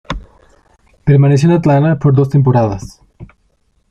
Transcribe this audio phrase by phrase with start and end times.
[1.03, 3.03] Permaneció en Atlanta por dos temporadas.